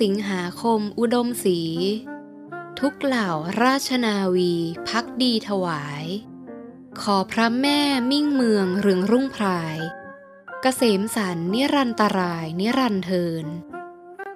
[0.00, 1.60] สิงหาคมอุดมศรี
[2.80, 3.30] ทุกเหล่า
[3.62, 4.54] ราชนาวี
[4.88, 6.04] พักดีถวาย
[7.00, 13.46] ขอพระแม่มิ่งเมืองเรืองรุ่งพรายกเกษมสันนิรันตรายนิรันเทิน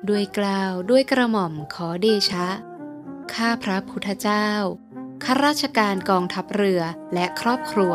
[0.09, 2.49] ด้วยกล่าวด้วยกระหม่อมขอเดชะ
[3.34, 4.51] ข้าพระพุทธเจ้า
[5.25, 6.83] ข้าราชการกองทัพเรือ
[7.15, 7.95] และครอบครัว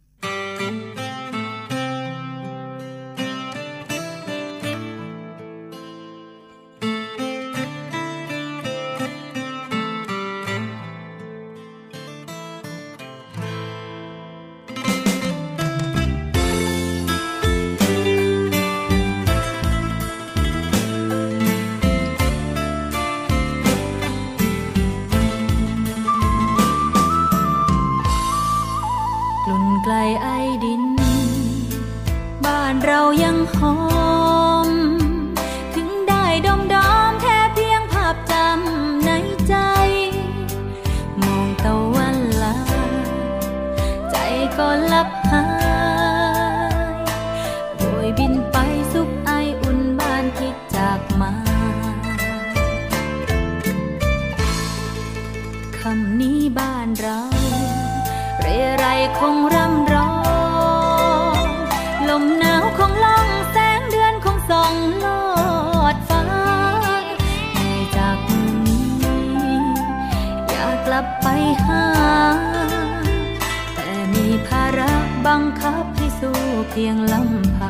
[76.73, 76.85] สู้
[77.57, 77.60] เ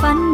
[0.00, 0.33] ฝัน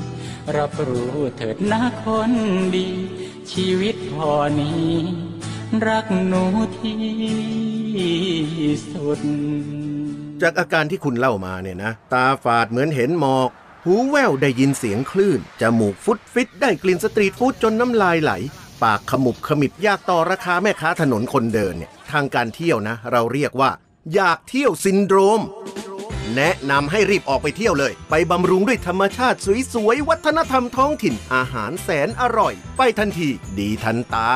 [0.57, 2.31] รับรู้เถิดนะคน
[2.75, 2.89] ดี
[3.51, 4.91] ชีวิตพอนี้
[5.87, 6.43] รักหนู
[6.79, 7.01] ที่
[8.91, 9.19] สุด
[10.41, 13.49] จากอาการที่คุณเล่ามาเนี่ยนะ ตาฝาดเหมือนเห็นหมอก
[13.85, 18.31] หูแว่วได้ยินเสียงคลื่น จมูกฟุดฟิตได้กลิ่นสตรีทฟู้ดจนน้ำลายไหล
[18.83, 23.71] ปากขมุบขมิบอยากต่อราคาแม่ค้าถนนคนเดินเนี่ย ทางการเที่ยวนะ เราเรียกว่า
[24.15, 25.41] อยากเที่ยวซินโดรม
[26.35, 29.37] แนะนำให้รีบออกไปเที่ยวเลย ไปบำรุงด้วยธรรมชาติ
[29.73, 34.29] สวยๆ วัฒนธรรมท้องถิ่น อาหารแสนอร่อย ไปทันที ดีทันตา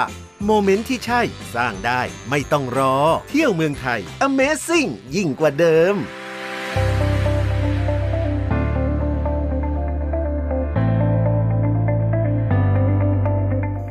[0.46, 1.22] โมเมนต์ที่ใช่
[1.56, 2.96] สร้างได้ ไม่ต้องรอ
[3.30, 5.96] เที่ยวเมืองไทย Amazing ยิ่งกว่าเดิม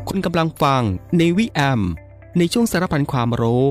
[0.08, 0.82] คุณกำลังฟัง
[1.18, 1.80] ในวิแอม
[2.38, 3.64] ในช่วงสารพันความรู้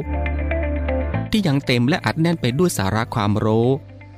[1.32, 3.68] ที่ยังเต็มและอัดแน่นไปด้วยสาระความรู้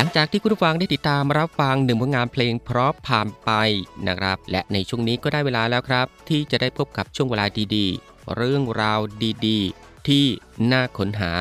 [0.00, 3.50] หลังจากที่คุณผู้ฟังได้ติดตามรับฟังหนึ่งผลงานเพลงเพราะผ่านไป
[4.08, 9.00] นะครับ และในช่วงนี้ก็ได้เวลาแล้วครับ ที่จะได้พบกับช่วงเวลาดีๆ เรื่องราว
[9.46, 10.24] ดีๆ ที่
[10.72, 11.32] น่าค้นหา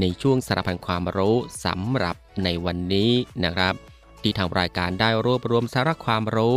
[0.00, 3.10] ในช่วงสารพันความรู้สำหรับในวันนี้
[3.44, 3.74] นะครับ
[4.22, 6.56] ที่ทางรายการได้รวบรวมสาระความรู้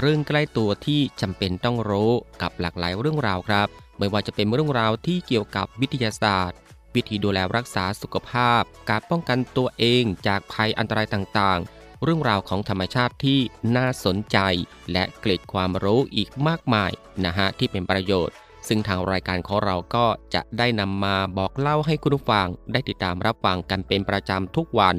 [0.00, 2.12] เรื่องใกล้ตัวที่จำเป็นต้องรู้
[2.42, 6.58] กับหลากหลายเรื่องราวครับ ไม่ว่าจะเป็นเรื่องราวที่เกี่ยวกับวิทยาศาสตร์
[6.94, 13.40] วิธีดูแลรักษาสุขภาพ การป้องกันตัวเองจากภัยอันตรายต่างๆ เรื่องราวของธรรมชาติที่
[13.76, 14.38] น่าสนใจ
[14.92, 16.90] และเกร็ดความรู้อีกมากมาย
[17.24, 18.34] นะฮะที่เป็นประโยชน์
[18.68, 24.96] ซึ่งทางรายการของเราก็จะได้นำมาบอกเล่าให้คุณผู้ฟังได้ติดตามรับฟังกันเป็นประจำทุกวัน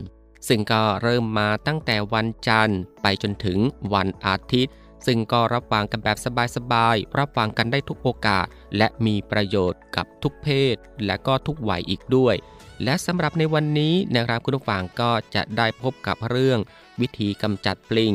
[0.48, 3.58] ซึ่งก็เริ่มมาตั้งแต่วันจันทร์ ไปจนถึง
[3.94, 4.74] วันอาทิตย์
[5.06, 6.18] ซึ่งก็รับฟังกันแบบ
[6.56, 8.46] สบายๆรับฟังกันได้ทุกโอกาส
[8.78, 12.36] และมีประโยชน์กับทุกเพศ และก็ทุกวัยอีกด้วย
[12.84, 16.60] และสำหรับในวันนี้นะครับคุณผู้ฟังก็จะได้พบกับเรื่อง
[17.02, 18.14] วิธีกำจัดปลิง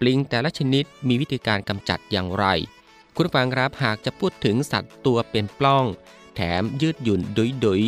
[0.00, 2.46] ปลิงแต่ละชนิดมีวิธีการกำจัดอย่างไร
[3.14, 5.84] คุณผู้ฟังครับหากจะพูดถึงสัตว์ตัวเป็นปล้อง
[6.34, 7.82] แถมยืดหยุ่นดุยดุย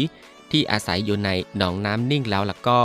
[0.50, 2.80] ที่อาศัยอยู่ในหนองน้ำนิ่งแล้วล่ะก็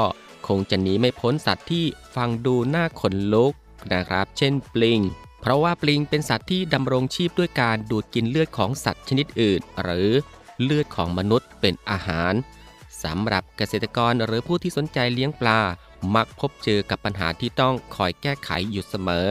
[0.47, 1.85] คงจะหนีไม่พ้นสัตว์ที่
[2.15, 3.53] ฟังดูน่าขนลุก
[3.93, 4.99] นะครับ เช่นปลิง
[5.41, 10.09] เพราะว่าปลิงเป็นสัตว์ที่ดำรงชีพด้วยการดูดกินเลือดของสัตว์ชนิดอื่น หรือ
[10.63, 12.33] เลือดของมนุษย์เป็นอาหาร
[13.03, 15.59] สำหรับเกษตรกรหรือผู้ที่สนใจเลี้ยงปลา
[16.15, 19.29] มักพบเจอกับปัญหาที่ต้องคอยแก้ไขอยู่เสมอ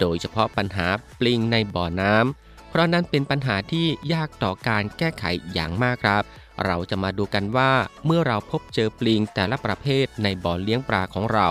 [0.00, 0.86] โดยเฉพาะปัญหา
[1.18, 6.24] ปลิงในบ่อน้ำเพราะนั้นเป็นปัญหาที่ยากต่อการแก้ไขอย่างมากครับ
[6.64, 7.72] เราจะมาดูกันว่า
[8.06, 11.48] เมื่อเราพบเจอปลิงแต่ละประเภทในบ่อเลี้ยงปลาของเรา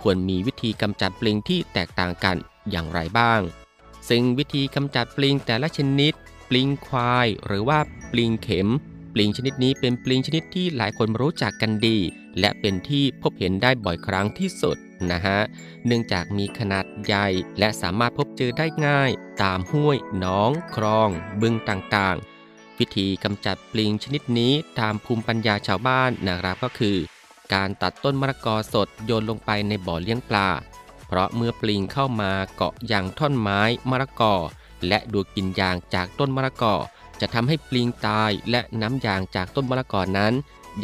[0.00, 2.36] ควรมีวิธีกำจัดปลิงที่แตกต่างกัน
[2.70, 3.40] อย่างไรบ้าง
[4.08, 6.12] ซึ่งวิธีกำจัดปลิงแต่ละชนิด
[6.48, 7.78] ปลิงควาย หรือว่า
[8.12, 8.68] ปลิงเข็ม
[9.14, 11.98] ปลิงชนิดนี้เป็นปลิงชนิดที่หลายคนรู้จักกันดี
[12.40, 14.76] และเป็นที่พบเห็นได้บ่อยครั้งที่สุด
[15.10, 15.38] นะฮะ
[15.86, 17.26] เนื่องจากมีขนาดใหญ่
[17.58, 19.10] และสามารถพบเจอได้ง่าย
[19.42, 21.08] ตามห้วยหนอง คลอง
[21.40, 26.96] บึงต่างๆ วิธีกำจัดปลิงชนิดนี้ตามภูมิปัญญาชาวบ้านนะครับก็คือ
[27.54, 30.48] การตัดต้นมะละกอสดโยนลงไปในบ่อเลี้ยงปลา
[31.12, 34.34] เพราะเมื่อปลิงเข้ามาเกาะอย่างท่อนไม้มะละกอ
[34.88, 36.74] และดูดกินยางจากต้นมะละกอ
[37.20, 40.32] จะทำให้ปลิงตายและน้ำยางจากต้นมะละกอนั้น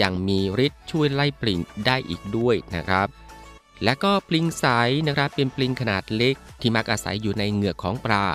[0.02, 3.08] ยังมีฤทธิ์ช่วยไล่ปลิงได้อีกด้วยนะครับ
[3.84, 4.64] และก็ปลิงใส
[5.06, 8.26] นะครับเป็นปลิงขนาดเล็ก ที่มักอาศัยอยู่ในเหงือกของปลา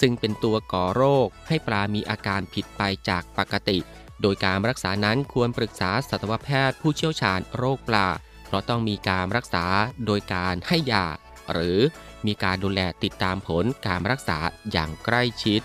[0.00, 3.78] ซึ่งเป็นตัวก่อโรค ให้ปลามีอาการผิดไปจากปกติ
[4.20, 8.08] โดยการรักษานั้นควรปรึกษาสัตวแพทย์ผู้เชี่ยวชาญโรคปลา
[8.46, 9.66] เพราะต้องมีการรักษา
[10.06, 11.06] โดยการให้ยา
[11.52, 11.78] หรือ
[12.26, 14.38] มีการดูแลติดตามผลการรักษา
[14.72, 15.62] อย่างใกล้ชิด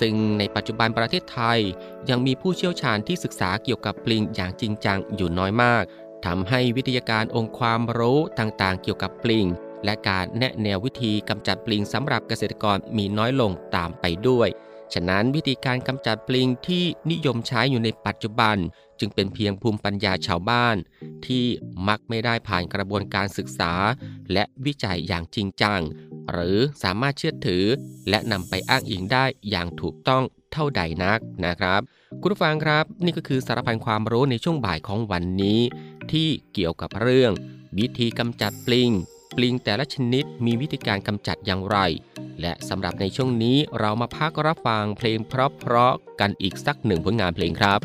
[0.00, 1.58] ซึ่งในปัจจุบันประเทศไทย
[2.10, 5.84] ยังมีผู้เชี่ยวชาญที่ศึกษาเกี่ยวกับปลิงอย่างจริงจังอยู่น้อยมาก
[6.26, 9.46] ทำให้วิทยาการองค์ความรู้ต่างๆ เกี่ยวกับปลิง
[9.84, 14.48] และการแนะแนววิธีกำจัดปลิงสำหรับเกษตรกรมีน้อยลงตามไปด้วย
[14.94, 18.56] ฉะนั้นวิธีการกำจัดปลิงที่นิยมใช้อยู่ในปัจจุบัน
[18.98, 20.76] จึงเป็นเพียงภูมิปัญญาชาวบ้าน
[21.26, 21.44] ที่
[21.88, 23.72] มักไม่ได้ผ่านกระบวนการศึกษา
[24.32, 25.80] และวิจัยอย่างจริงจัง
[26.30, 27.64] หรือสามารถเชื่อถือ
[28.08, 30.22] และนำไปอ้างอิงได้อย่างถูกต้อง
[30.52, 31.80] เท่าใดนักนะครับ
[32.20, 35.60] คุณผู้ฟังครับ นี่ก็คือสารพันความรู้ในช่วงบ่ายของวันนี้
[36.12, 37.32] ที่เกี่ยวกับเรื่อง
[37.78, 38.90] วิธีกำจัดปลิง
[39.36, 41.78] ปลิงแต่ละชนิดมีวิธีการกำจัดอย่างไร
[42.40, 47.80] และสำหรับในช่วงนี้เรามาพักรับฟังเพลงเพราะๆกันอีกสักหนึ่งผลงานเพลงครับ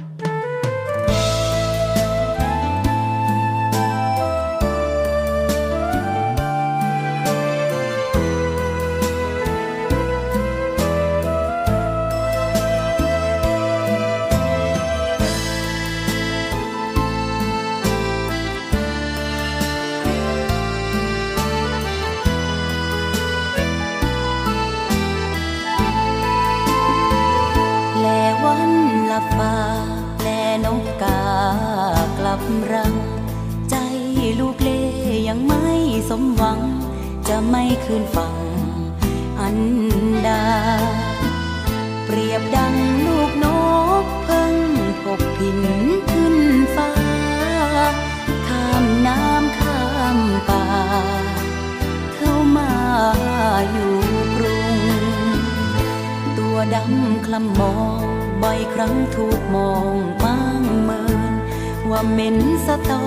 [62.00, 62.38] ว่าเหม็น
[62.68, 63.04] สะตอ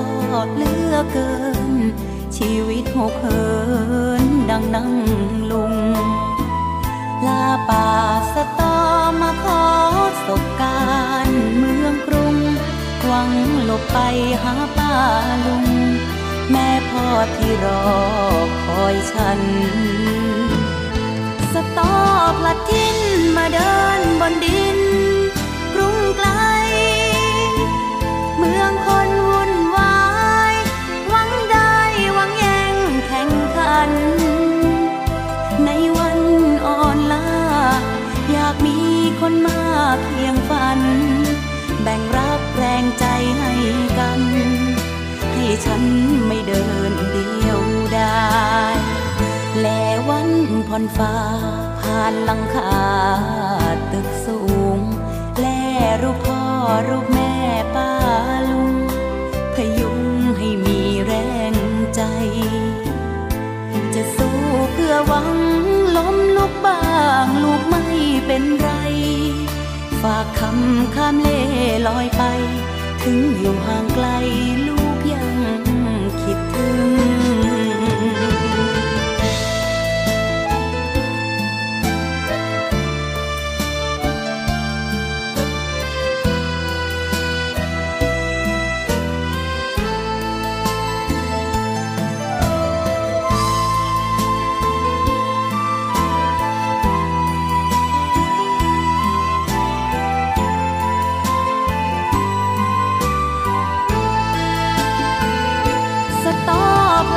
[0.56, 1.30] เลือเกิ
[1.70, 1.72] น
[2.36, 3.44] ชีวิตหกเหิ
[4.22, 4.92] นดังนั่ง
[5.50, 5.74] ลุง
[7.26, 7.86] ลาป่า
[8.34, 8.76] สะตอ
[9.20, 9.64] มาขอ
[10.26, 10.82] สบกา
[11.26, 12.36] รเมืองกรุง
[13.04, 13.30] หวัง
[13.64, 13.98] หลบไป
[14.42, 14.94] หาป้า
[15.46, 15.66] ลุง
[16.50, 17.06] แม่พ่อ
[17.36, 17.84] ที่รอ
[18.64, 19.40] คอยฉัน
[21.52, 21.94] สตอ
[22.38, 22.96] พลัดทิ้น
[23.36, 24.80] มาเดินบนดิน
[29.06, 30.00] นวุ่นวา
[30.52, 30.54] ย
[31.08, 31.74] หวังได้
[32.14, 33.90] หวังแย่งแข่งขัน
[35.64, 36.20] ในวัน
[36.66, 37.28] อ่อนล้า
[38.30, 38.78] อยากมี
[39.20, 39.60] คนมา
[40.04, 40.80] เคียงฝัน
[41.82, 43.04] แบ่งรักแรงใจ
[43.38, 43.52] ให้
[43.98, 44.20] กัน
[45.32, 45.82] ให้ฉัน
[46.26, 47.60] ไม่เดินเดียว
[47.94, 48.28] ได้
[49.60, 49.66] แล
[50.08, 50.30] วัน
[50.68, 51.14] ผ่อนฟ้า
[51.80, 52.78] ผ่านลังคา
[53.92, 54.40] ตึกสู
[54.76, 54.78] ง
[55.40, 55.46] แล
[56.02, 56.42] รูปพ่อ
[56.88, 57.34] รูปแม่
[57.74, 57.90] ป้า
[64.82, 65.38] พื่อหวัง
[65.96, 66.82] ล้มลุกบ้า
[67.24, 67.84] งลูกไม่
[68.26, 68.70] เป็นไร
[70.02, 71.42] ฝากคำข้ามเล่
[71.88, 72.22] ลอยไป
[73.02, 74.06] ถึงอยู่ห่างไกล
[74.68, 75.30] ลูกยัง
[76.22, 76.70] คิดถึ
[77.08, 77.09] ง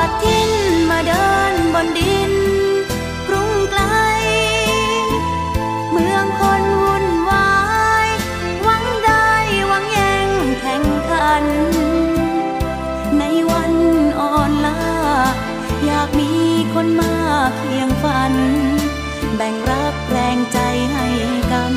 [0.07, 0.51] ดทิ้น
[0.89, 2.33] มาเดินบนดิน
[3.27, 3.83] กรุงไกล
[5.91, 7.53] เมืองคนวุ่นวา
[8.07, 8.09] ย
[8.63, 9.27] หวังได้
[9.67, 10.29] หวังแย่ง
[10.61, 11.45] แข่งขัน
[13.19, 13.73] ในวัน
[14.19, 14.79] อ่อนล้า
[15.85, 16.31] อยากมี
[16.73, 17.13] คนมา
[17.57, 18.33] เคียงฝัน
[19.35, 20.59] แบ่งรักแรงใจ
[20.93, 21.07] ให้
[21.51, 21.75] กัน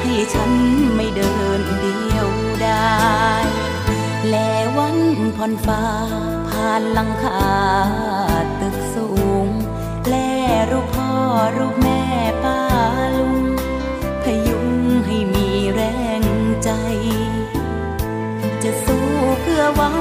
[0.00, 0.52] ให้ฉัน
[0.94, 2.28] ไม่เดินเดียว
[2.62, 2.98] ได้
[4.28, 4.34] แล
[4.76, 4.96] วัน
[5.36, 7.42] ผ่อนฟ้าานหลังคา
[8.60, 9.08] ตึกสู
[9.46, 9.48] ง
[10.08, 10.14] แล
[10.70, 11.12] รูปพ่อ
[11.56, 12.02] รูปแม่
[12.44, 12.60] ป้า
[13.18, 13.38] ลุง
[14.22, 14.68] พยุง
[15.06, 15.80] ให้มีแร
[16.22, 16.24] ง
[16.64, 16.70] ใจ
[18.62, 19.06] จะสู้
[19.40, 19.98] เพื่อหวัง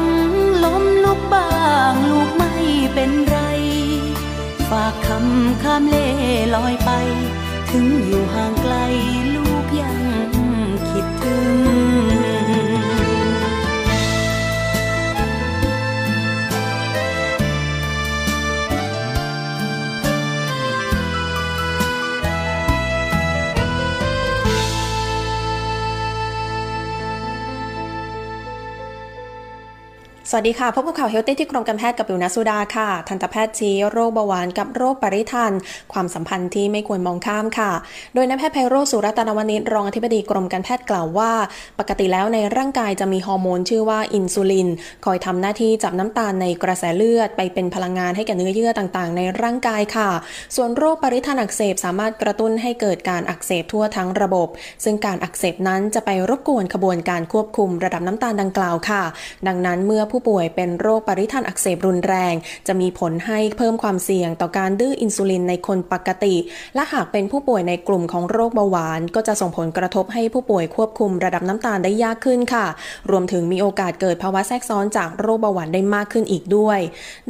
[0.63, 1.51] ล้มลุกบ้า
[1.91, 2.53] งลูกไม่
[2.93, 3.37] เป็นไร
[4.69, 6.09] ฝากคำข้ามเล่
[6.55, 6.91] ลอยไป
[7.71, 8.75] ถึงอยู่ห่างไกล
[9.35, 10.01] ลูกยัง
[10.89, 11.86] คิดถึง
[30.29, 35.53] สวัสดีค่ะ พบกับข่าวเฮลตี้ที่กรมการแพทย์กับปิวนัสุดาค่ะ ทันตแพทย์ชี้โรคเบาหวานกับโรคปริทัน
[35.93, 37.71] ความสัมพันธ์ที่ไม่ควรมองข้ามค่ะ
[38.13, 41.31] โดยนายแพทย์ไพโรสุรัตนวณิชรองอธิบดีกรมการแพทย์กล่าวว่า
[41.79, 44.69] ปกติแล้วในร่างกายจะมีฮอร์โมนชื่อว่าอินซูลิน
[45.05, 50.09] คอยทำหน้าที่จับน้ำตาลในกระแสเลือดไปเป็นพลังงานให้แก่เนื้อเยื่อต่างๆ ในร่างกายค่ะ
[50.55, 54.47] ส่วนโรคปริทันอักเสบสามารถกระตุ้นให้เกิดการอักเสบทั่วทั้งระบบ
[54.83, 59.03] ซึ่งการอักเสบนั้นจะไปรบกวนขบวนการควบคุมระดับน้ำตาลดังกล่าวค่ะ
[59.49, 62.33] ดังนั้นเมื่อผูู้้ป่วยเป็นโรคปริทันอักเสบรุนแรง
[62.67, 66.35] จะมีผลให้เพิ่มความเสี่ยงต่อการดื้ออินซูลินในคนปกติ
[66.75, 72.65] และหากเป็นผู้ป่วยในกลุ่มของโรคเบาหวาน ก็จะส่งผลกระทบให้ผู้ป่วยควบคุมระดับน้ำตาลได้ยากขึ้นค่ะ
[73.09, 76.79] รวมถึงมีโอกาสเกิดภาวะแทรกซ้อนจากโรคเบาหวานได้มากขึ้นอีกด้วย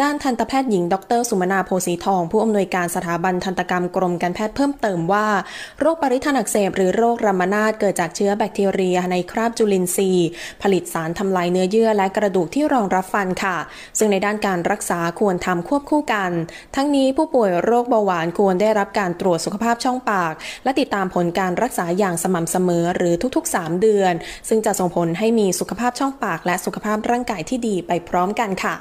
[0.02, 5.28] ด้านทันตแพทย์หญิง ดร สุมนาโพสีทอง ผู้อำนวยการสถาบันทันตกรรมกรมการแพทย์เพิ่มเติมว่า
[5.80, 10.28] โรคปริทันอักเสบหรือโรครามานาตเกิดจากเชื้อแบคทีเรียในคราบจุลินทรีย์
[10.62, 13.57] ผลิตสารทำลายเนื้อเยื่อและกระดูกที่รองรับฟันค่ะ
[13.97, 16.31] ซึ่งในด้านการรักษาควรทำควบคู่กัน
[16.75, 24.13] ทั้งนี้ผู้ป่วยโรคเบาหวานควรได้รับการตรวจสุขภาพช่องปาก และติดตามผลการรักษาอย่างสม่ำเสมอหรือทุกๆ 3 เดือน
[24.49, 28.75] ซึ่งจะส่งผลให้มีสุขภาพช่องปาก และสุขภาพร่างกายที่ดีไปพร้อมกันค่ะ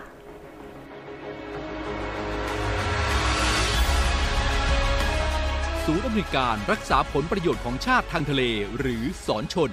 [5.84, 8.42] ศูนย์อำนวยการรักษาผลประโยชน์ของชาติทางทะเล
[8.78, 9.72] หรือสอนชน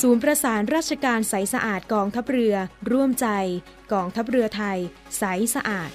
[0.00, 2.54] ศูนย์ประสานราชการใสสะอาดกองทัพเรือ
[2.90, 3.26] ร่วมใจ
[3.92, 4.78] กองทัพเรือไทย
[5.18, 5.22] ใส
[5.54, 5.90] สะอาด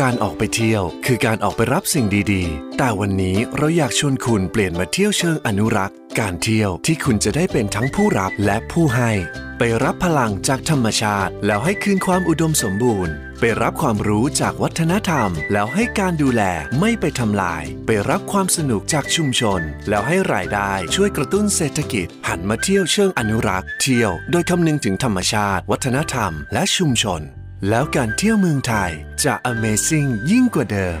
[0.00, 9.12] การออกไปเที่ยว คือการออกไปรับสิ่งดีๆ แต่วันนี้เราอยากชวนคุณเปลี่ยนมาเที่ยวเชิงอนุรักษ์ การเที่ยวที่คุณจะได้เป็นทั้งผู้รับและผู้ให้
[9.58, 16.42] ไปรับพลังจากธรรมชาติ แล้วให้คืนความอุดมสมบูรณ์ ไปรับความรู้จากวัฒนธรรม แล้วให้การดูแล
[16.80, 27.20] ไม่ไปทำลาย ไปรับความสนุกจากชุมชน แล้วให้รายได้ช่วยกระตุ้นเศรษฐกิจ หันมาเที่ยวเชิงอนุรักษ์ เที่ยว โดยคำนึงถึงธรรมชาติ วัฒนธรรม และชุมชน
[27.68, 28.90] แล้วการเที่ยวเมืองไทย
[29.24, 31.00] จะ Amazing ยิ่งกว่าเดิม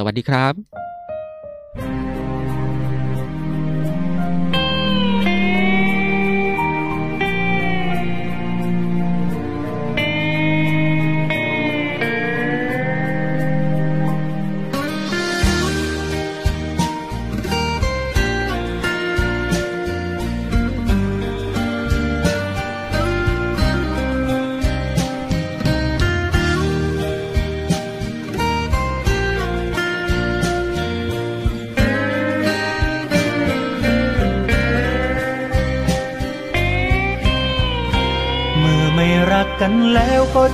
[0.00, 0.54] สวัสดีครับ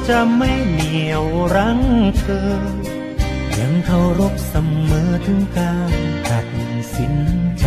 [0.08, 1.24] จะไม่เหนียว
[1.56, 1.80] รั้ง
[2.18, 2.50] เธอ
[3.58, 4.54] ยังเคารพเส
[4.88, 5.92] มอถึงการ
[6.30, 6.46] ตัด
[6.96, 7.14] สิน
[7.60, 7.66] ใจ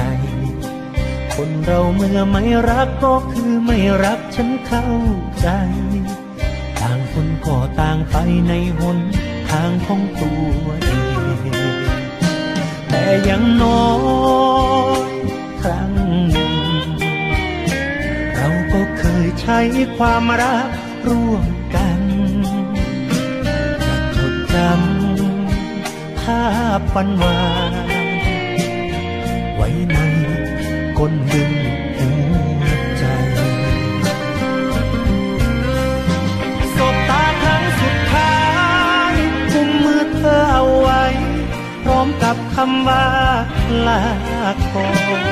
[1.35, 4.87] คนเราเมื่อไม่รักก็คือไม่รักฉันเข้า
[5.41, 5.47] ใจ
[6.79, 8.15] ต่างคนก็ต่างไป
[8.47, 8.99] ในหน
[9.49, 10.91] ทางของตัวเอ
[11.37, 11.51] ง
[12.89, 13.87] แต่ยังน้อ
[15.09, 15.11] ย
[15.61, 15.91] ครั้ง
[16.31, 16.53] หนึ่ง
[18.35, 19.59] เราก็เคยใช้
[19.97, 20.69] ความรัก
[21.07, 21.45] ร่วม
[21.75, 26.45] กันำภา
[26.79, 27.39] พวันวา
[27.71, 27.73] น
[29.55, 29.97] ไว้ใน
[30.97, 31.51] ก้นบึง
[31.97, 32.09] หั
[32.59, 32.63] ว
[32.97, 33.03] ใจ
[36.75, 38.35] สบตาครั้งสุดท้า
[39.11, 39.13] ย
[39.51, 41.03] กุมมือเธอเอาไว้
[41.83, 43.05] พร้อมกับคำว่า
[43.87, 44.01] ลา
[44.73, 44.87] ก่อ
[45.21, 45.23] น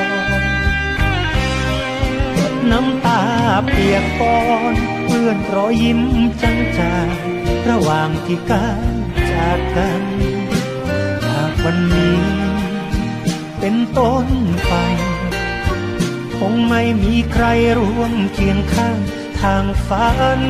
[2.70, 3.22] น้ำตา
[3.68, 4.38] เปียกปอ
[4.72, 6.00] นเพื่อนรอยยิ้ม
[6.42, 6.94] จังจา
[7.68, 8.95] ระหว่างที่ก้าว
[9.36, 10.02] จากกัน
[11.26, 12.20] หากวันนี้
[13.60, 14.26] เป็นต้น
[14.66, 14.72] ไป
[16.38, 17.44] คงไม่มีใคร
[17.78, 18.98] ร่วมเคียงข้าง
[19.40, 20.40] ทางฝัน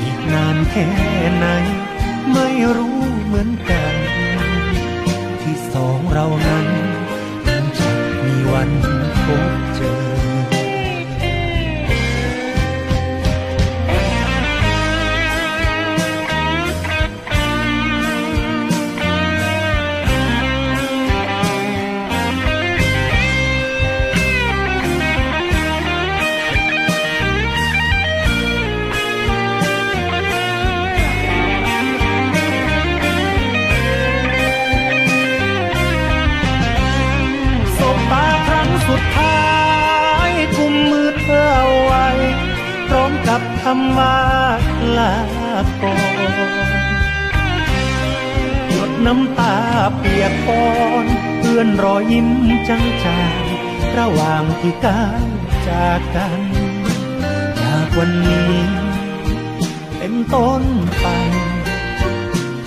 [0.00, 0.88] อีกนานแค่
[1.36, 1.46] ไหน
[2.32, 3.94] ไม่รู้เหมือนกัน
[5.42, 6.61] ที่สองเรานั้น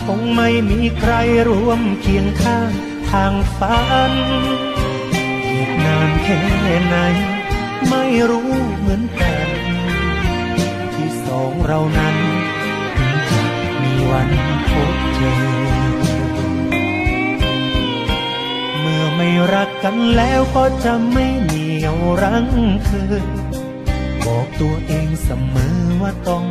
[0.06, 1.14] คงไม่มีใคร
[1.48, 2.72] ร่วมเคียงข้าง
[3.12, 3.78] ทางฝั
[4.10, 4.14] น
[5.52, 6.40] อีกนานแค่
[6.88, 6.96] ไหน
[7.90, 9.50] ไม่รู้เหมือนกัน
[10.96, 12.16] ที่สองเรานั้น
[12.98, 13.42] ถึงจะ
[13.82, 14.30] มีวัน
[14.70, 15.38] พบเจอ
[18.80, 22.48] เมื่อไม่รักกันแล้วก็จะไม่เหนียวรั้ง
[22.86, 23.16] เธอ
[24.26, 26.44] บอกตัวเองเสมอว่าต้อง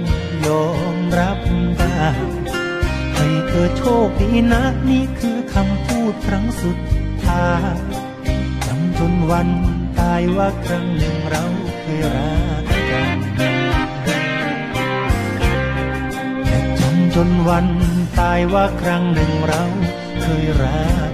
[0.47, 1.39] ยอมรับ
[1.79, 2.05] ได้
[3.25, 6.79] ให้เธอโชคดีนะ นี่คือคำพูดครั้งสุด
[7.25, 7.79] ท้าย
[8.67, 9.49] จำจนวัน
[9.99, 11.45] ตายว่าครั้งหนึ่งเรา
[11.81, 13.19] เคยรักกัน
[16.81, 17.67] จำจนวัน
[18.19, 19.63] ตายว่าครั้งหนึ่งเรา
[20.21, 21.14] เคยรัก